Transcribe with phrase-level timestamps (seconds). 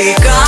[0.00, 0.39] We Because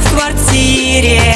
[0.00, 1.31] в квартире.